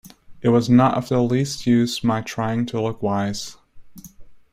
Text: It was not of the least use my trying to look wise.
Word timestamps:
It 0.41 0.49
was 0.49 0.67
not 0.67 0.95
of 0.97 1.09
the 1.09 1.21
least 1.21 1.67
use 1.67 2.03
my 2.03 2.21
trying 2.21 2.65
to 2.65 2.81
look 2.81 3.03
wise. 3.03 3.57